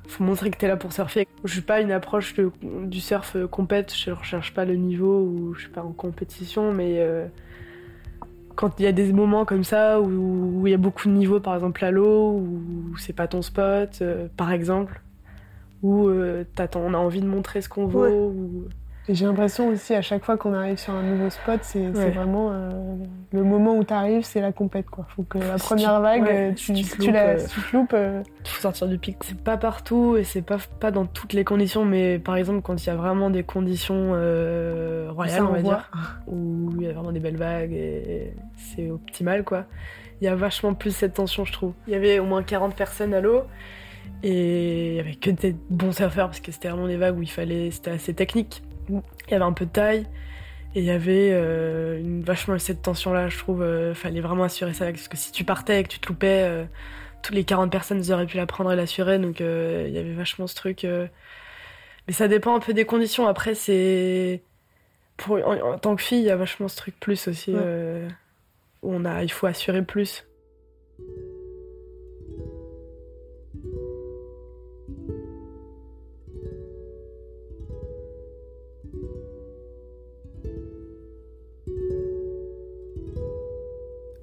faut 0.09 0.25
montrer 0.25 0.51
que 0.51 0.59
t'es 0.59 0.69
là 0.69 0.77
pour 0.77 0.93
surfer. 0.93 1.27
Je 1.45 1.53
suis 1.53 1.63
pas 1.63 1.81
une 1.81 1.93
approche 1.93 2.35
de- 2.35 2.51
du 2.85 3.01
surf 3.01 3.37
euh, 3.37 3.47
compète, 3.47 3.95
je 3.95 4.11
recherche 4.11 4.53
pas 4.55 4.65
le 4.65 4.75
niveau 4.75 5.21
ou 5.23 5.55
je 5.55 5.63
suis 5.63 5.71
pas 5.71 5.83
en 5.83 5.93
compétition, 5.93 6.73
mais 6.73 6.97
euh, 6.99 7.27
quand 8.55 8.79
il 8.79 8.83
y 8.83 8.87
a 8.87 8.93
des 8.93 9.13
moments 9.13 9.45
comme 9.45 9.65
ça 9.65 10.01
où 10.01 10.67
il 10.67 10.71
y 10.71 10.75
a 10.75 10.79
beaucoup 10.79 11.09
de 11.09 11.13
niveaux, 11.15 11.41
par 11.41 11.55
exemple 11.55 11.85
à 11.85 11.91
l'eau, 11.91 12.33
où 12.33 12.97
c'est 12.99 13.15
pas 13.15 13.27
ton 13.27 13.43
spot, 13.43 13.99
euh, 14.03 14.27
par 14.37 14.53
exemple, 14.53 15.01
où 15.83 16.09
euh, 16.09 16.45
on 16.77 16.95
a 16.95 16.99
envie 16.99 17.21
de 17.23 17.27
montrer 17.27 17.63
ce 17.63 17.69
qu'on 17.69 17.87
vaut, 17.87 18.03
Ouais. 18.03 18.11
ou- 18.13 18.65
Et 19.09 19.17
J'ai 19.17 19.25
l'impression 19.27 19.67
aussi, 19.69 19.95
à 19.95 20.01
chaque 20.03 20.25
fois 20.25 20.37
qu'on 20.37 20.55
arrive 20.55 20.79
sur 20.79 20.93
un 20.95 21.03
nouveau 21.03 21.29
spot, 21.29 21.59
c'est 21.63 21.89
Ouais. 21.89 22.11
vraiment 22.11 22.53
euh, 22.53 22.71
le 23.33 23.43
moment 23.43 23.75
où 23.77 23.83
tu 23.83 23.93
arrives, 23.93 24.23
c'est 24.23 24.41
la 24.41 24.53
compète. 24.53 24.87
Quoi. 24.89 25.05
Faut 25.17 25.25
que 25.25 25.39
la 25.39 25.59
Si 25.59 25.65
première 25.67 25.97
tu- 25.97 26.03
vague, 26.03 26.23
ouais, 26.23 26.53
euh, 26.53 26.57
si 26.57 26.73
tu, 26.85 26.99
loupes, 27.01 27.11
la- 27.13 27.27
euh, 27.31 27.39
si 27.41 27.61
tu 27.69 27.77
loupes, 27.77 27.93
euh, 27.95 28.23
faut 28.45 28.61
sortir 28.63 28.87
du 28.87 28.99
pic. 28.99 29.17
C'est 29.23 29.37
pas 29.41 29.57
partout 29.57 30.17
et 30.17 30.23
c'est 30.23 30.43
pas, 30.43 30.59
pas 30.79 30.93
dans 30.93 31.05
toutes 31.05 31.33
les 31.33 31.43
conditions, 31.43 31.85
mais 31.85 32.21
par 32.21 32.37
exemple, 32.37 32.63
quand 32.63 32.81
il 32.81 32.87
y 32.87 32.91
a 32.91 32.95
vraiment 32.95 33.29
des 33.29 33.43
conditions 33.43 34.13
euh, 34.15 35.09
royales, 35.11 35.43
on 35.43 35.53
va 35.53 35.63
dire, 35.63 35.91
où 36.29 36.71
il 36.77 36.83
y 36.83 36.87
a 36.89 36.93
vraiment 36.93 37.11
des 37.11 37.21
belles 37.21 37.37
vagues 37.37 37.73
et 37.73 38.35
c'est 38.57 38.89
optimal, 38.89 39.43
quoi. 39.43 39.65
Il 40.21 40.27
y 40.27 40.29
a 40.29 40.37
vachement 40.37 40.75
plus 40.75 40.95
cette 40.95 41.15
tension, 41.15 41.45
je 41.45 41.53
trouve. 41.53 41.73
Il 41.89 41.93
y 41.93 41.97
avait 41.97 42.21
au 42.21 42.25
moins 42.25 42.45
40 42.45 42.77
personnes 42.77 43.15
à 43.15 43.21
l'eau 43.21 43.43
et 44.23 44.91
il 44.91 44.95
y 44.95 45.01
avait 45.01 45.17
que 45.17 45.31
des 45.31 45.57
bons 45.71 45.91
surfeurs 45.91 46.27
parce 46.29 46.39
que 46.39 46.53
c'était 46.53 46.69
vraiment 46.69 46.87
des 46.87 46.97
vagues 46.97 47.19
où 47.19 47.23
il 47.23 47.31
fallait. 47.31 47.73
C'était 47.73 47.91
assez 47.91 48.15
technique. 48.15 48.63
Il 48.89 49.03
y 49.31 49.35
avait 49.35 49.45
un 49.45 49.53
peu 49.53 49.67
de 49.67 49.71
taille. 49.71 50.07
Et 50.75 50.81
il 50.81 50.85
y 50.85 50.91
avait 50.91 51.31
euh, 51.33 51.99
une, 52.01 52.23
vachement 52.23 52.59
cette 52.59 52.83
tension-là, 52.83 53.29
je 53.29 53.39
trouve. 53.39 53.63
euh, 53.63 53.95
fallait 53.95 54.21
vraiment 54.21 54.45
assurer 54.45 54.73
ça. 54.73 54.87
Parce 54.87 55.09
que 55.09 55.17
si 55.17 55.33
tu 55.33 55.45
partais 55.45 55.81
et 55.81 55.83
que 55.83 55.89
tu 55.89 55.99
te 55.99 56.09
loupais, 56.09 56.45
euh, 56.45 56.65
toutes 57.23 57.35
les 57.35 57.45
40 57.45 57.71
personnes 57.71 58.03
auraient 58.13 58.27
pu 58.27 58.37
la 58.39 58.47
prendre 58.47 58.73
et 58.73 58.77
l'assurer. 58.77 59.19
Donc 59.19 59.41
euh, 59.41 59.85
il 59.89 59.95
y 59.95 59.99
avait 59.99 60.15
vachement 60.15 60.47
ce 60.47 60.55
truc. 60.55 60.87
Mais 62.07 62.13
ça 62.13 62.27
dépend 62.29 62.57
un 62.57 62.61
peu 62.61 62.73
des 62.73 62.85
conditions. 62.85 63.27
Après, 63.27 63.55
c'est. 63.55 64.43
Pour, 65.19 65.37
en, 65.37 65.75
en 65.75 65.79
tant 65.79 65.95
que 65.95 66.03
fille, 66.03 66.21
il 66.21 66.25
y 66.25 66.31
a 66.31 66.37
vachement 66.37 66.69
ce 66.69 66.77
truc 66.77 66.99
plus 66.99 67.29
aussi. 67.29 67.53
Ouais. 67.53 68.09
où 68.83 68.93
on 68.95 69.05
a, 69.05 69.23
il 69.23 69.31
faut 69.31 69.47
assurer 69.47 69.83
plus. 69.83 70.25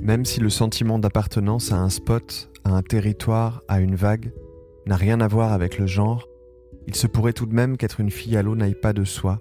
Même 0.09 0.25
si 0.25 0.39
le 0.39 0.49
sentiment 0.49 0.97
d'appartenance 0.97 1.71
à 1.71 1.75
un 1.75 1.89
spot, 1.89 2.49
à 2.65 2.71
un 2.71 2.81
territoire, 2.81 3.61
à 3.67 3.79
une 3.79 3.93
vague, 3.93 4.31
n'a 4.87 4.95
rien 4.95 5.21
à 5.21 5.27
voir 5.27 5.53
avec 5.53 5.77
le 5.77 5.85
genre, 5.85 6.27
il 6.87 6.95
se 6.95 7.05
pourrait 7.05 7.33
tout 7.33 7.45
de 7.45 7.53
même 7.53 7.77
qu'être 7.77 7.99
une 7.99 8.09
fille 8.09 8.35
à 8.35 8.41
l'eau 8.41 8.55
n'aille 8.55 8.73
pas 8.73 8.91
de 8.91 9.03
soi 9.03 9.37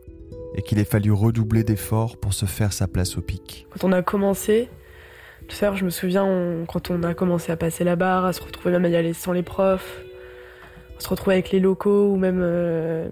et 0.55 0.61
qu'il 0.61 0.79
ait 0.79 0.85
fallu 0.85 1.11
redoubler 1.11 1.65
d'efforts 1.65 2.19
pour 2.19 2.35
se 2.35 2.45
faire 2.45 2.75
sa 2.75 2.87
place 2.87 3.17
au 3.17 3.23
pic. 3.23 3.67
Quand 3.71 3.89
on 3.89 3.93
a 3.93 4.03
commencé, 4.03 4.69
le 5.49 5.55
surf, 5.55 5.75
je 5.79 5.87
me 5.87 5.91
souviens, 5.91 6.27
on- 6.27 6.67
quand 6.67 6.91
on 6.91 7.03
a 7.03 7.15
commencé 7.15 7.51
à 7.51 7.57
passer 7.57 7.83
la 7.83 7.97
barre, 7.97 8.27
à 8.27 8.35
se 8.35 8.43
retrouver 8.43 8.73
même 8.73 8.85
à 8.85 8.89
y 8.91 8.97
aller 8.97 9.15
sans 9.15 9.33
les 9.33 9.43
profs, 9.43 10.03
on 10.99 11.01
se 11.01 11.09
retrouvait 11.09 11.37
avec 11.37 11.51
les 11.51 11.61
locaux 11.61 12.11
ou 12.13 12.19
même 12.19 12.41
euh, 12.43 13.09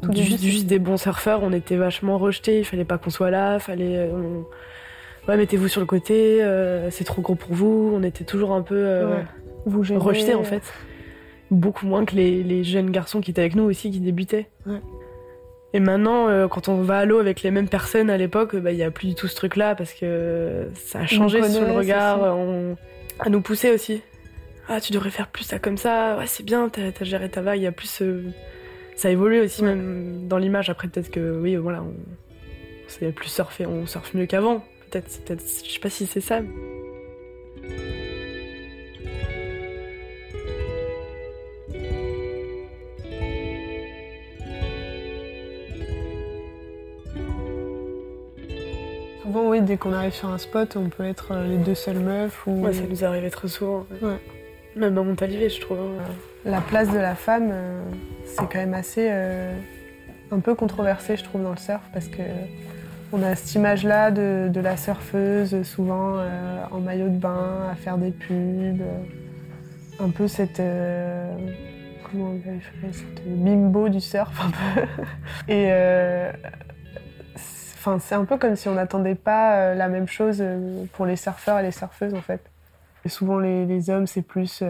tout 0.00 0.14
juste, 0.14 0.66
des 0.66 0.78
bons 0.78 0.96
surfeurs, 0.96 1.42
on 1.42 1.52
était 1.52 1.76
vachement 1.76 2.16
rejetés, 2.16 2.60
il 2.60 2.64
fallait 2.64 2.86
pas 2.86 2.96
qu'on 2.96 3.10
soit 3.10 3.30
là, 3.30 3.58
fallait... 3.58 3.98
euh, 3.98 4.12
on- 4.14 4.46
Ouais, 5.28 5.36
mettez-vous 5.36 5.68
sur 5.68 5.80
le 5.80 5.86
côté, 5.86 6.42
euh, 6.42 6.90
c'est 6.90 7.04
trop 7.04 7.20
gros 7.20 7.34
pour 7.34 7.52
vous, 7.52 7.90
on 7.92 8.02
était 8.04 8.24
toujours 8.24 8.52
un 8.52 8.62
peu 8.62 8.76
euh, 8.76 9.16
Ouais. 9.16 9.24
vous 9.64 9.82
gênez, 9.82 9.98
rejetés 9.98 10.34
en 10.34 10.42
euh, 10.42 10.44
fait. 10.44 10.62
Beaucoup 11.50 11.86
moins 11.86 12.04
que 12.04 12.14
les, 12.14 12.42
les 12.44 12.62
jeunes 12.62 12.90
garçons 12.90 13.20
qui 13.20 13.32
étaient 13.32 13.40
avec 13.40 13.56
nous 13.56 13.64
aussi, 13.64 13.90
qui 13.90 13.98
débutaient. 13.98 14.48
Ouais. 14.66 14.80
Et 15.72 15.80
maintenant, 15.80 16.28
euh, 16.28 16.46
quand 16.46 16.68
on 16.68 16.80
va 16.82 17.00
à 17.00 17.04
l'eau 17.04 17.18
avec 17.18 17.42
les 17.42 17.50
mêmes 17.50 17.68
personnes 17.68 18.08
à 18.08 18.16
l'époque, 18.16 18.54
bah, 18.56 18.70
il 18.70 18.78
y 18.78 18.84
a 18.84 18.90
plus 18.90 19.08
du 19.08 19.14
tout 19.14 19.26
ce 19.26 19.34
truc-là 19.34 19.74
parce 19.74 19.92
que 19.92 20.68
ça 20.74 21.00
a 21.00 21.06
changé 21.06 21.42
sur 21.48 21.66
le 21.66 21.72
regard, 21.72 22.36
on... 22.36 22.76
à 23.18 23.28
nous 23.28 23.40
pousser 23.40 23.72
aussi. 23.72 24.02
Ah, 24.68 24.80
tu 24.80 24.92
devrais 24.92 25.10
faire 25.10 25.28
plus 25.28 25.44
ça 25.44 25.58
comme 25.58 25.76
ça, 25.76 26.16
ouais, 26.18 26.26
c'est 26.26 26.44
bien, 26.44 26.68
t'as 26.68 26.82
as 26.82 27.04
géré 27.04 27.28
ta 27.28 27.40
vague, 27.40 27.58
il 27.58 27.62
y 27.64 27.66
a 27.66 27.72
plus. 27.72 28.02
Ça 28.94 29.10
évolue 29.10 29.40
aussi, 29.40 29.62
même 29.62 30.26
dans 30.28 30.38
l'image. 30.38 30.70
Après, 30.70 30.88
peut-être 30.88 31.10
que, 31.10 31.38
oui, 31.38 31.56
voilà, 31.56 31.82
on, 31.82 31.88
on 31.88 32.88
sait 32.88 33.12
plus 33.12 33.28
surfer, 33.28 33.66
on 33.66 33.86
surfe 33.86 34.14
mieux 34.14 34.26
qu'avant. 34.26 34.64
Peut-être, 35.02 35.42
je 35.64 35.70
sais 35.72 35.78
pas 35.80 35.90
si 35.90 36.06
c'est 36.06 36.20
ça. 36.20 36.40
Souvent, 49.22 49.48
oui, 49.48 49.60
dès 49.60 49.76
qu'on 49.76 49.92
arrive 49.92 50.12
sur 50.14 50.28
un 50.30 50.38
spot, 50.38 50.76
on 50.76 50.88
peut 50.88 51.04
être 51.04 51.32
euh, 51.32 51.46
les 51.48 51.58
deux 51.58 51.74
seules 51.74 51.98
meufs. 51.98 52.46
Ou... 52.46 52.62
Ouais, 52.64 52.72
ça 52.72 52.82
nous 52.88 53.04
arrivait 53.04 53.30
trop 53.30 53.48
souvent. 53.48 53.86
Ouais. 54.00 54.16
Même 54.76 54.94
dans 54.94 55.04
Montalivet, 55.04 55.48
je 55.48 55.60
trouve. 55.60 55.78
hein. 55.78 56.02
La 56.44 56.60
place 56.60 56.90
de 56.92 56.98
la 56.98 57.14
femme, 57.14 57.48
euh, 57.50 57.82
c'est 58.24 58.42
quand 58.50 58.58
même 58.58 58.74
assez. 58.74 59.08
euh, 59.10 59.52
un 60.30 60.40
peu 60.40 60.54
controversé, 60.54 61.16
je 61.16 61.24
trouve, 61.24 61.42
dans 61.42 61.50
le 61.50 61.56
surf, 61.56 61.82
parce 61.92 62.08
que. 62.08 62.22
On 63.12 63.22
a 63.22 63.34
cette 63.36 63.54
image-là 63.54 64.10
de, 64.10 64.50
la 64.60 64.76
surfeuse, 64.76 65.62
souvent 65.62 66.16
euh, 66.18 66.64
en 66.70 66.80
maillot 66.80 67.08
de 67.08 67.16
bain, 67.16 67.68
à 67.70 67.74
faire 67.76 67.98
des 67.98 68.10
pubs. 68.10 68.82
un 70.00 70.10
peu 70.10 70.26
cette. 70.28 70.60
euh, 70.60 71.34
comment 72.10 72.30
on 72.30 72.38
qualifierait 72.38 72.92
Cette 72.92 73.24
bimbo 73.26 73.88
du 73.88 74.00
surf, 74.00 74.38
un 74.44 74.50
peu. 74.50 74.80
Et. 75.52 75.68
euh, 75.70 76.32
c'est- 77.36 78.14
un 78.16 78.24
peu 78.24 78.36
comme 78.36 78.56
si 78.56 78.68
on 78.68 78.74
n'attendait 78.74 79.14
pas 79.14 79.72
la 79.74 79.86
même 79.86 80.08
chose 80.08 80.42
pour 80.94 81.06
les 81.06 81.14
surfeurs 81.14 81.60
et 81.60 81.62
les 81.62 81.70
surfeuses, 81.70 82.14
en 82.14 82.20
fait. 82.20 82.40
Et 83.04 83.08
souvent, 83.08 83.38
les, 83.38 83.64
les 83.64 83.90
hommes, 83.90 84.08
c'est 84.08 84.22
plus 84.22 84.60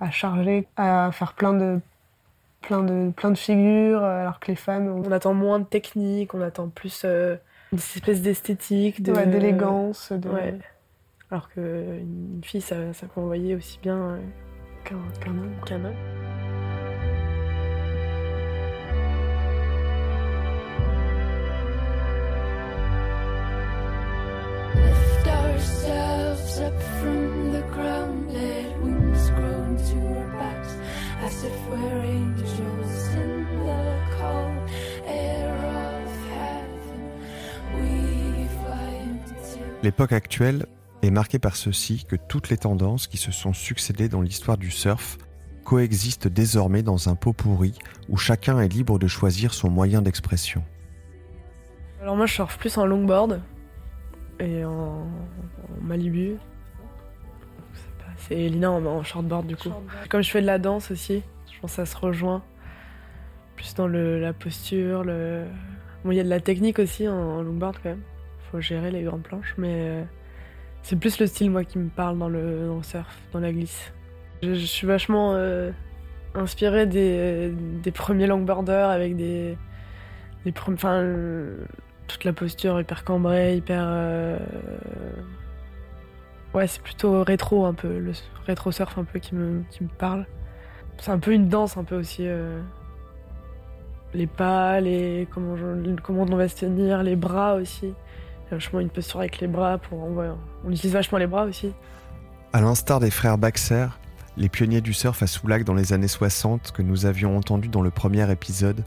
à 0.00 0.10
charger, 0.10 0.68
à 0.76 1.08
faire 1.12 1.32
plein 1.32 1.54
de, 1.54 1.80
plein 2.60 2.82
de, 2.82 3.10
plein 3.10 3.30
de 3.30 3.38
figures, 3.38 4.02
euh, 4.02 4.20
alors 4.22 4.40
que 4.40 4.48
les 4.50 4.56
femmes 4.56 4.88
ont 4.88 5.02
On 5.06 5.12
attend 5.12 5.34
moins 5.34 5.58
de 5.58 5.64
technique, 5.64 6.34
on 6.34 6.40
attend 6.42 6.68
plus 6.68 7.02
euh, 7.04 7.36
une 7.72 7.78
espèce 7.78 8.22
d'esthétique, 8.22 9.02
de- 9.02 9.12
ouais, 9.12 9.26
d'élégance, 9.26 10.12
de, 10.12 10.28
Ouais. 10.28 10.58
Alors 11.30 11.48
qu'une 11.50 12.40
fille, 12.42 12.60
ça, 12.60 12.92
ça 12.92 13.06
peut 13.06 13.20
envoyer 13.20 13.54
aussi 13.54 13.78
bien 13.80 13.96
euh, 13.96 14.18
qu'un 14.84 14.96
homme. 15.30 15.50
qu'un 15.64 15.84
homme. 15.84 15.94
Lift 24.74 25.26
ourselves 25.26 26.60
up 26.60 26.80
from 27.00 27.52
the 27.52 27.62
ground, 27.74 28.32
let 28.32 28.80
wings 28.82 29.28
grow 29.30 29.62
into 29.70 29.98
our 30.16 30.29
as 31.22 31.44
if 31.44 31.52
we're 31.70 32.04
angels 32.04 33.08
in 33.14 33.44
the 33.66 33.82
cold 34.18 34.70
air 35.06 35.54
of 35.54 36.08
heaven. 36.30 37.20
We 37.74 38.48
fly 38.62 38.94
into 39.02 39.60
L'époque 39.82 40.12
actuelle 40.12 40.66
est 41.02 41.10
marquée 41.10 41.38
par 41.38 41.56
ceci 41.56 42.04
que 42.04 42.16
toutes 42.16 42.48
les 42.48 42.56
tendances 42.56 43.06
qui 43.06 43.16
se 43.16 43.32
sont 43.32 43.52
succédées 43.52 44.08
dans 44.08 44.20
l'histoire 44.20 44.58
du 44.58 44.70
surf 44.70 45.18
coexistent 45.64 46.28
désormais 46.28 46.82
dans 46.82 47.08
un 47.08 47.14
pot 47.14 47.32
pourri 47.32 47.74
où 48.08 48.16
chacun 48.16 48.58
est 48.60 48.68
libre 48.68 48.98
de 48.98 49.06
choisir 49.06 49.54
son 49.54 49.70
moyen 49.70 50.02
d'expression. 50.02 50.64
Alors 52.00 52.16
moi, 52.16 52.26
je 52.26 52.34
surfe 52.34 52.58
plus 52.58 52.76
en 52.78 52.86
longboard 52.86 53.42
et 54.38 54.64
en, 54.64 55.02
en 55.02 55.82
Malibu. 55.82 56.38
C'est 58.30 58.38
Elina 58.38 58.70
en, 58.70 58.86
en 58.86 59.02
shortboard 59.02 59.46
du 59.48 59.56
coup. 59.56 59.70
Comme 60.08 60.22
je 60.22 60.30
fais 60.30 60.40
de 60.40 60.46
la 60.46 60.58
danse 60.58 60.92
aussi, 60.92 61.24
je 61.52 61.60
pense 61.60 61.72
que 61.72 61.76
ça 61.76 61.86
se 61.86 61.96
rejoint. 61.96 62.42
Plus 63.56 63.74
dans 63.74 63.88
le, 63.88 64.20
la 64.20 64.32
posture, 64.32 65.02
le... 65.02 65.44
Bon, 66.04 66.12
il 66.12 66.16
y 66.16 66.20
a 66.20 66.22
de 66.22 66.28
la 66.28 66.38
technique 66.38 66.78
aussi 66.78 67.08
en, 67.08 67.14
en 67.14 67.42
longboard 67.42 67.76
quand 67.82 67.88
même. 67.90 68.02
Faut 68.52 68.60
gérer 68.60 68.92
les 68.92 69.02
grandes 69.02 69.24
planches, 69.24 69.54
mais 69.58 69.74
euh, 69.74 70.02
c'est 70.82 70.94
plus 70.94 71.18
le 71.18 71.26
style 71.26 71.50
moi 71.50 71.64
qui 71.64 71.78
me 71.78 71.88
parle 71.88 72.18
dans 72.18 72.28
le, 72.28 72.68
dans 72.68 72.76
le 72.76 72.82
surf, 72.84 73.18
dans 73.32 73.40
la 73.40 73.52
glisse. 73.52 73.92
Je, 74.44 74.54
je 74.54 74.64
suis 74.64 74.86
vachement 74.86 75.34
euh, 75.34 75.72
inspirée 76.36 76.86
des, 76.86 77.52
des 77.82 77.90
premiers 77.90 78.28
longboarders 78.28 78.90
avec 78.90 79.16
des, 79.16 79.58
des 80.44 80.54
enfin, 80.68 81.00
euh, 81.02 81.56
toute 82.06 82.24
la 82.24 82.32
posture 82.32 82.80
hyper 82.80 83.02
cambrée, 83.02 83.56
hyper. 83.56 83.82
euh, 83.84 84.38
Ouais, 86.54 86.66
c'est 86.66 86.82
plutôt 86.82 87.22
rétro 87.22 87.64
un 87.64 87.74
peu, 87.74 87.98
le 87.98 88.12
rétro 88.46 88.72
surf 88.72 88.98
un 88.98 89.04
peu 89.04 89.18
qui 89.18 89.34
me, 89.34 89.62
qui 89.70 89.84
me 89.84 89.88
parle. 89.88 90.26
C'est 90.98 91.10
un 91.12 91.18
peu 91.18 91.32
une 91.32 91.48
danse 91.48 91.76
un 91.76 91.84
peu 91.84 91.96
aussi. 91.96 92.22
euh, 92.26 92.60
Les 94.14 94.26
pas, 94.26 94.80
les 94.80 95.28
comment, 95.32 95.54
comment 96.02 96.22
on 96.22 96.36
va 96.36 96.48
se 96.48 96.56
tenir, 96.56 97.02
les 97.02 97.16
bras 97.16 97.54
aussi. 97.54 97.86
Il 97.86 98.50
y 98.50 98.54
a 98.54 98.56
vachement 98.56 98.80
une 98.80 98.90
posture 98.90 99.20
avec 99.20 99.38
les 99.40 99.46
bras 99.46 99.78
pour 99.78 99.98
on, 100.02 100.70
utilise 100.70 100.92
vachement 100.92 101.18
les 101.18 101.28
bras 101.28 101.44
aussi. 101.44 101.72
À 102.52 102.60
l'instar 102.60 102.98
des 102.98 103.10
frères 103.12 103.38
Baxter, 103.38 103.86
les 104.36 104.48
pionniers 104.48 104.80
du 104.80 104.92
surf 104.92 105.22
à 105.22 105.28
Soulac 105.28 105.62
dans 105.62 105.74
les 105.74 105.92
années 105.92 106.08
60 106.08 106.72
que 106.72 106.82
nous 106.82 107.06
avions 107.06 107.36
entendus 107.36 107.68
dans 107.68 107.82
le 107.82 107.92
premier 107.92 108.28
épisode, 108.30 108.84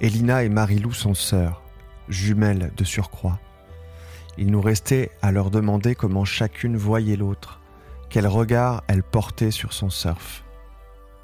Elina 0.00 0.42
et 0.42 0.48
Marilou 0.48 0.92
sont 0.92 1.12
sœurs, 1.14 1.62
jumelles 2.08 2.72
de 2.76 2.84
surcroît. 2.84 3.38
Il 4.38 4.50
nous 4.50 4.60
restait 4.60 5.10
à 5.22 5.32
leur 5.32 5.50
demander 5.50 5.94
comment 5.94 6.24
chacune 6.24 6.76
voyait 6.76 7.16
l'autre, 7.16 7.60
quel 8.10 8.26
regard 8.26 8.82
elle 8.88 9.02
portait 9.02 9.50
sur 9.50 9.72
son 9.72 9.90
surf. 9.90 10.42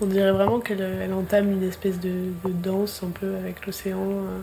On 0.00 0.06
dirait 0.06 0.32
vraiment 0.32 0.60
qu'elle 0.60 0.80
elle 0.80 1.12
entame 1.12 1.52
une 1.52 1.62
espèce 1.62 2.00
de, 2.00 2.32
de 2.44 2.52
danse 2.52 3.02
un 3.02 3.10
peu 3.10 3.36
avec 3.36 3.66
l'océan, 3.66 3.98
euh, 4.00 4.40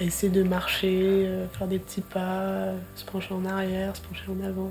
à 0.00 0.04
essayer 0.04 0.32
de 0.32 0.42
marcher, 0.42 1.26
euh, 1.26 1.46
faire 1.48 1.66
des 1.66 1.78
petits 1.78 2.00
pas, 2.00 2.40
euh, 2.40 2.78
se 2.94 3.04
pencher 3.04 3.34
en 3.34 3.44
arrière, 3.44 3.96
se 3.96 4.02
pencher 4.02 4.24
en 4.28 4.46
avant. 4.46 4.70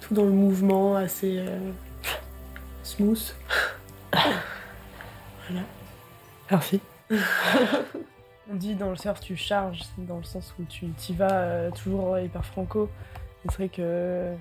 Tout 0.00 0.14
dans 0.14 0.24
le 0.24 0.30
mouvement 0.30 0.96
assez 0.96 1.38
euh, 1.38 1.58
smooth. 2.82 3.34
voilà. 4.12 5.62
Merci. 6.50 6.80
On 8.50 8.54
dit 8.56 8.74
dans 8.74 8.90
le 8.90 8.96
surf 8.96 9.20
tu 9.20 9.36
charges, 9.36 9.80
dans 9.98 10.18
le 10.18 10.22
sens 10.24 10.54
où 10.58 10.64
tu 10.64 10.86
y 10.86 11.12
vas 11.14 11.32
euh, 11.32 11.70
toujours 11.70 12.18
hyper 12.18 12.44
franco. 12.44 12.90
C'est 13.44 13.54
vrai 13.54 13.68
que 13.68 14.34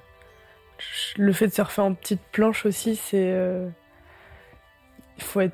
le 1.17 1.33
fait 1.33 1.47
de 1.47 1.53
surfer 1.53 1.81
en 1.81 1.93
petite 1.93 2.21
planche 2.31 2.65
aussi, 2.65 2.95
c'est. 2.95 3.31
euh, 3.31 3.69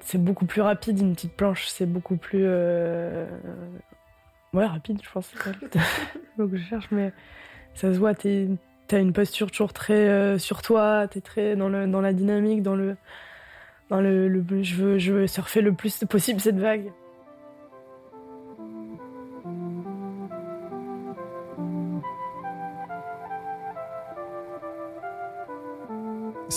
c'est 0.01 0.17
beaucoup 0.23 0.45
plus 0.45 0.61
rapide 0.61 0.99
une 0.99 1.13
petite 1.13 1.33
planche, 1.33 1.67
c'est 1.67 1.85
beaucoup 1.85 2.15
plus, 2.15 2.41
euh, 2.43 3.27
rapide, 4.53 4.99
je 5.03 5.09
pense. 5.11 5.29
que 6.37 6.57
je 6.57 6.63
cherche, 6.63 6.87
mais 6.91 7.11
ça 7.75 7.93
se 7.93 7.99
voit. 7.99 8.13
T'as 8.15 8.99
une 8.99 9.13
posture 9.13 9.51
toujours 9.51 9.73
très 9.73 10.39
sur 10.39 10.63
toi, 10.63 11.07
t'es 11.07 11.21
très 11.21 11.55
dans 11.55 11.69
le, 11.69 11.85
dans 11.85 12.01
la 12.01 12.13
dynamique, 12.13 12.63
dans 12.63 12.75
le, 12.75 12.97
dans 13.89 14.01
le- 14.01 14.43
je 14.63 14.75
veux, 14.75 14.97
je 14.97 15.13
veux 15.13 15.27
surfer 15.27 15.61
le 15.61 15.73
plus 15.73 16.03
possible 16.05 16.39
cette 16.39 16.57
vague. 16.57 16.91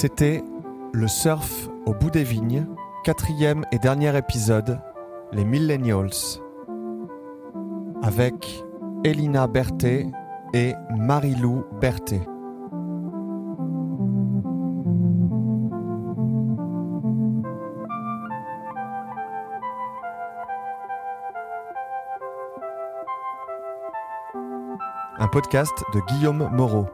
C'était 0.02 0.42
Le 0.92 1.06
surf 1.06 1.68
au 1.86 1.94
bout 1.94 2.10
des 2.10 2.24
vignes, 2.24 2.66
quatrième 3.04 3.64
et 3.70 3.78
dernier 3.78 4.18
épisode, 4.18 4.80
Les 5.30 5.44
Millennials, 5.44 6.40
avec 8.02 8.64
Elina 9.04 9.46
Berthet 9.46 10.08
et 10.54 10.74
Marilou 10.90 11.62
Berthet. 11.80 12.20
Un 25.20 25.28
podcast 25.28 25.84
de 25.94 26.00
Guillaume 26.08 26.50
Moreau. 26.52 26.86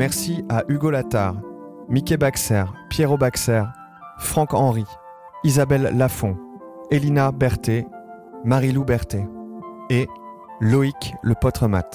Merci 0.00 0.42
à 0.48 0.64
Hugo 0.66 0.88
Lattard, 0.88 1.34
Mickey 1.90 2.16
Baxer, 2.16 2.64
Pierrot 2.88 3.18
Baxer, 3.18 3.64
Franck 4.18 4.54
Henry, 4.54 4.86
Isabelle 5.44 5.90
Lafont, 5.94 6.38
Elina 6.90 7.32
Berthet, 7.32 7.86
Marilou 8.42 8.82
Berthet 8.82 9.28
et 9.90 10.08
Loïc 10.58 11.12
Le 11.22 11.34
Potremat. 11.38 11.90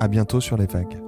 À 0.00 0.08
bientôt 0.08 0.40
sur 0.40 0.56
les 0.56 0.64
vagues. 0.64 1.05